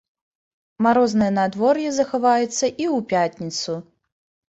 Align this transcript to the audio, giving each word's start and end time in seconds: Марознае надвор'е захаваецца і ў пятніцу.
Марознае 0.85 1.27
надвор'е 1.37 1.89
захаваецца 1.99 2.53
і 2.55 2.85
ў 2.97 3.07
пятніцу. 3.15 3.81